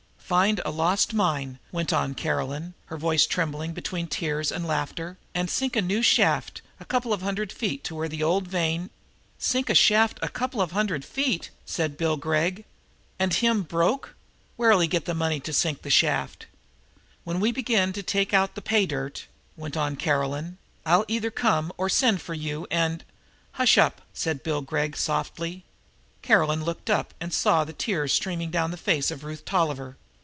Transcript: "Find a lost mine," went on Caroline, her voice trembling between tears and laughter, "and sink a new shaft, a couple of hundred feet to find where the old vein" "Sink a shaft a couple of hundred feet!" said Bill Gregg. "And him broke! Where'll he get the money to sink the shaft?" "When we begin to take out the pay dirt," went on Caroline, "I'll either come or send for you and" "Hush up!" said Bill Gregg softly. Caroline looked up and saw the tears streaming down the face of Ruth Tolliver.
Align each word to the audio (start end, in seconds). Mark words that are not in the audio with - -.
"Find 0.31 0.61
a 0.63 0.71
lost 0.71 1.13
mine," 1.13 1.59
went 1.73 1.91
on 1.91 2.13
Caroline, 2.15 2.73
her 2.85 2.95
voice 2.95 3.25
trembling 3.25 3.73
between 3.73 4.07
tears 4.07 4.49
and 4.49 4.65
laughter, 4.65 5.17
"and 5.35 5.49
sink 5.49 5.75
a 5.75 5.81
new 5.81 6.01
shaft, 6.01 6.61
a 6.79 6.85
couple 6.85 7.11
of 7.11 7.21
hundred 7.21 7.51
feet 7.51 7.83
to 7.83 7.89
find 7.89 7.97
where 7.97 8.07
the 8.07 8.23
old 8.23 8.47
vein" 8.47 8.91
"Sink 9.51 9.69
a 9.69 9.75
shaft 9.75 10.17
a 10.21 10.29
couple 10.29 10.61
of 10.61 10.71
hundred 10.71 11.03
feet!" 11.03 11.49
said 11.65 11.97
Bill 11.97 12.15
Gregg. 12.15 12.63
"And 13.19 13.33
him 13.33 13.63
broke! 13.63 14.15
Where'll 14.55 14.79
he 14.79 14.87
get 14.87 15.03
the 15.03 15.13
money 15.13 15.41
to 15.41 15.51
sink 15.51 15.81
the 15.81 15.89
shaft?" 15.89 16.45
"When 17.25 17.41
we 17.41 17.51
begin 17.51 17.91
to 17.91 18.01
take 18.01 18.33
out 18.33 18.55
the 18.55 18.61
pay 18.61 18.85
dirt," 18.85 19.25
went 19.57 19.75
on 19.75 19.97
Caroline, 19.97 20.59
"I'll 20.85 21.03
either 21.09 21.29
come 21.29 21.73
or 21.75 21.89
send 21.89 22.21
for 22.21 22.33
you 22.33 22.65
and" 22.71 23.03
"Hush 23.59 23.77
up!" 23.77 24.01
said 24.13 24.43
Bill 24.43 24.61
Gregg 24.61 24.95
softly. 24.95 25.65
Caroline 26.21 26.63
looked 26.63 26.89
up 26.89 27.13
and 27.19 27.33
saw 27.33 27.65
the 27.65 27.73
tears 27.73 28.13
streaming 28.13 28.49
down 28.49 28.71
the 28.71 28.77
face 28.77 29.11
of 29.11 29.25
Ruth 29.25 29.43
Tolliver. 29.43 29.97